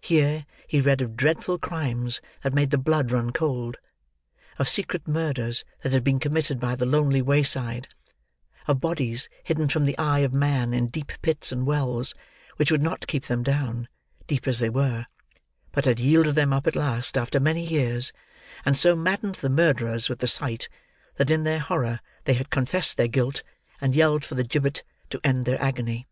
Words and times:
Here, 0.00 0.44
he 0.66 0.80
read 0.80 1.00
of 1.00 1.14
dreadful 1.16 1.56
crimes 1.56 2.20
that 2.42 2.52
made 2.52 2.70
the 2.72 2.78
blood 2.78 3.12
run 3.12 3.30
cold; 3.30 3.76
of 4.58 4.68
secret 4.68 5.06
murders 5.06 5.64
that 5.84 5.92
had 5.92 6.02
been 6.02 6.18
committed 6.18 6.58
by 6.58 6.74
the 6.74 6.84
lonely 6.84 7.22
wayside; 7.22 7.86
of 8.66 8.80
bodies 8.80 9.28
hidden 9.44 9.68
from 9.68 9.84
the 9.84 9.96
eye 9.98 10.18
of 10.18 10.32
man 10.32 10.74
in 10.74 10.88
deep 10.88 11.12
pits 11.22 11.52
and 11.52 11.64
wells: 11.64 12.12
which 12.56 12.72
would 12.72 12.82
not 12.82 13.06
keep 13.06 13.26
them 13.26 13.44
down, 13.44 13.86
deep 14.26 14.48
as 14.48 14.58
they 14.58 14.68
were, 14.68 15.06
but 15.70 15.84
had 15.84 16.00
yielded 16.00 16.34
them 16.34 16.52
up 16.52 16.66
at 16.66 16.74
last, 16.74 17.16
after 17.16 17.38
many 17.38 17.64
years, 17.64 18.12
and 18.64 18.76
so 18.76 18.96
maddened 18.96 19.36
the 19.36 19.48
murderers 19.48 20.08
with 20.08 20.18
the 20.18 20.26
sight, 20.26 20.68
that 21.18 21.30
in 21.30 21.44
their 21.44 21.60
horror 21.60 22.00
they 22.24 22.34
had 22.34 22.50
confessed 22.50 22.96
their 22.96 23.06
guilt, 23.06 23.44
and 23.80 23.94
yelled 23.94 24.24
for 24.24 24.34
the 24.34 24.42
gibbet 24.42 24.82
to 25.08 25.20
end 25.22 25.44
their 25.44 25.62
agony. 25.62 26.08